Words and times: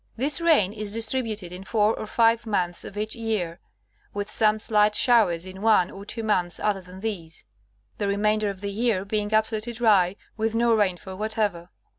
This 0.17 0.41
rain 0.41 0.73
is 0.73 0.93
distributed 0.93 1.51
in 1.51 1.63
four 1.63 1.93
or 1.93 2.07
five 2.07 2.47
months 2.47 2.83
of 2.83 2.97
each 2.97 3.15
year, 3.15 3.59
with 4.15 4.31
some 4.31 4.59
slight 4.59 4.95
showers 4.95 5.45
in 5.45 5.61
one 5.61 5.91
or 5.91 6.05
two 6.05 6.23
months 6.23 6.59
other 6.59 6.81
than 6.81 7.01
these; 7.01 7.45
the 7.99 8.07
remainder 8.07 8.49
of 8.49 8.61
the 8.61 8.71
year 8.71 9.05
being 9.05 9.31
absolutely 9.31 9.73
dry, 9.73 10.15
with 10.35 10.55
no 10.55 10.73
rainfall 10.73 11.17
whatever. 11.19 11.69